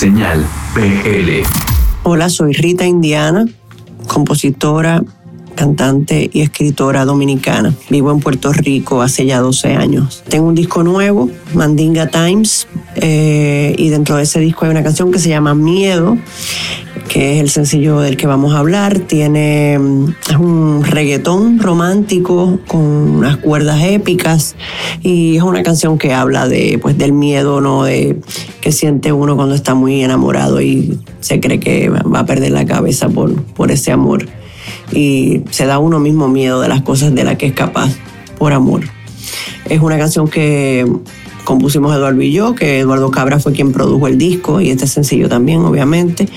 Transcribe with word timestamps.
Señal 0.00 0.46
PL. 0.74 1.42
Hola, 2.04 2.30
soy 2.30 2.54
Rita 2.54 2.86
Indiana, 2.86 3.44
compositora, 4.06 5.02
cantante 5.54 6.30
y 6.32 6.40
escritora 6.40 7.04
dominicana. 7.04 7.74
Vivo 7.90 8.10
en 8.10 8.20
Puerto 8.20 8.50
Rico 8.50 9.02
hace 9.02 9.26
ya 9.26 9.40
12 9.40 9.74
años. 9.74 10.22
Tengo 10.26 10.48
un 10.48 10.54
disco 10.54 10.82
nuevo, 10.84 11.28
Mandinga 11.52 12.06
Times, 12.06 12.66
eh, 12.96 13.74
y 13.76 13.90
dentro 13.90 14.16
de 14.16 14.22
ese 14.22 14.40
disco 14.40 14.64
hay 14.64 14.70
una 14.70 14.82
canción 14.82 15.12
que 15.12 15.18
se 15.18 15.28
llama 15.28 15.54
Miedo, 15.54 16.16
es 17.20 17.38
el 17.38 17.50
sencillo 17.50 18.00
del 18.00 18.16
que 18.16 18.26
vamos 18.26 18.54
a 18.54 18.60
hablar. 18.60 18.98
Tiene 19.00 19.74
es 19.74 20.36
un 20.38 20.82
reggaetón 20.84 21.58
romántico 21.58 22.58
con 22.66 22.80
unas 22.80 23.36
cuerdas 23.36 23.82
épicas 23.84 24.56
y 25.02 25.36
es 25.36 25.42
una 25.42 25.62
canción 25.62 25.98
que 25.98 26.14
habla 26.14 26.48
de 26.48 26.78
pues 26.80 26.96
del 26.96 27.12
miedo, 27.12 27.60
no 27.60 27.84
de 27.84 28.18
que 28.62 28.72
siente 28.72 29.12
uno 29.12 29.36
cuando 29.36 29.54
está 29.54 29.74
muy 29.74 30.02
enamorado 30.02 30.62
y 30.62 30.98
se 31.20 31.40
cree 31.40 31.60
que 31.60 31.90
va 31.90 32.20
a 32.20 32.26
perder 32.26 32.52
la 32.52 32.64
cabeza 32.64 33.10
por, 33.10 33.42
por 33.42 33.70
ese 33.70 33.92
amor 33.92 34.26
y 34.90 35.42
se 35.50 35.66
da 35.66 35.78
uno 35.78 35.98
mismo 35.98 36.26
miedo 36.28 36.60
de 36.62 36.68
las 36.68 36.80
cosas 36.80 37.14
de 37.14 37.24
las 37.24 37.36
que 37.36 37.46
es 37.46 37.52
capaz 37.52 37.90
por 38.38 38.54
amor. 38.54 38.82
Es 39.68 39.80
una 39.82 39.98
canción 39.98 40.26
que 40.26 40.86
compusimos 41.44 41.94
Eduardo 41.94 42.22
y 42.22 42.32
yo, 42.32 42.54
que 42.54 42.80
Eduardo 42.80 43.10
Cabra 43.10 43.38
fue 43.38 43.52
quien 43.52 43.72
produjo 43.72 44.06
el 44.06 44.18
disco 44.18 44.60
y 44.60 44.70
este 44.70 44.86
sencillo 44.86 45.28
también, 45.28 45.60
obviamente. 45.60 46.28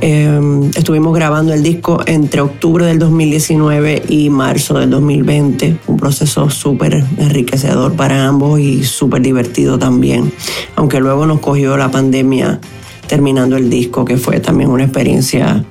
Eh, 0.00 0.40
estuvimos 0.74 1.14
grabando 1.14 1.52
el 1.52 1.62
disco 1.62 2.00
entre 2.06 2.40
octubre 2.40 2.86
del 2.86 2.98
2019 2.98 4.02
y 4.08 4.30
marzo 4.30 4.78
del 4.78 4.90
2020, 4.90 5.78
un 5.86 5.96
proceso 5.96 6.50
súper 6.50 7.04
enriquecedor 7.18 7.94
para 7.94 8.26
ambos 8.26 8.60
y 8.60 8.84
súper 8.84 9.22
divertido 9.22 9.78
también, 9.78 10.32
aunque 10.74 11.00
luego 11.00 11.26
nos 11.26 11.40
cogió 11.40 11.76
la 11.76 11.90
pandemia 11.90 12.60
terminando 13.06 13.56
el 13.56 13.70
disco, 13.70 14.04
que 14.04 14.16
fue 14.16 14.40
también 14.40 14.70
una 14.70 14.84
experiencia 14.84 15.64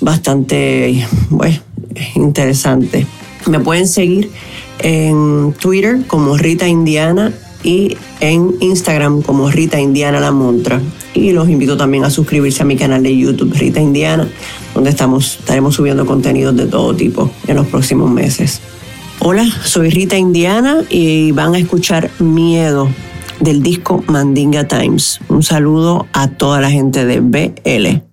bastante 0.00 1.06
bueno, 1.30 1.58
interesante. 2.14 3.06
Me 3.46 3.60
pueden 3.60 3.86
seguir 3.86 4.30
en 4.78 5.54
Twitter 5.58 6.00
como 6.06 6.36
Rita 6.36 6.66
Indiana 6.68 7.32
y 7.64 7.96
en 8.20 8.54
Instagram 8.60 9.22
como 9.22 9.50
Rita 9.50 9.80
Indiana 9.80 10.20
La 10.20 10.30
Montra. 10.30 10.80
Y 11.14 11.32
los 11.32 11.48
invito 11.48 11.76
también 11.76 12.04
a 12.04 12.10
suscribirse 12.10 12.62
a 12.62 12.66
mi 12.66 12.76
canal 12.76 13.02
de 13.02 13.16
YouTube 13.16 13.54
Rita 13.54 13.80
Indiana, 13.80 14.28
donde 14.74 14.90
estamos, 14.90 15.38
estaremos 15.40 15.74
subiendo 15.74 16.06
contenidos 16.06 16.54
de 16.56 16.66
todo 16.66 16.94
tipo 16.94 17.30
en 17.46 17.56
los 17.56 17.66
próximos 17.66 18.10
meses. 18.10 18.60
Hola, 19.20 19.48
soy 19.64 19.90
Rita 19.90 20.16
Indiana 20.16 20.82
y 20.90 21.32
van 21.32 21.54
a 21.54 21.58
escuchar 21.58 22.10
Miedo 22.18 22.88
del 23.40 23.62
disco 23.62 24.04
Mandinga 24.06 24.68
Times. 24.68 25.20
Un 25.28 25.42
saludo 25.42 26.06
a 26.12 26.28
toda 26.28 26.60
la 26.60 26.70
gente 26.70 27.06
de 27.06 27.20
BL. 27.20 28.04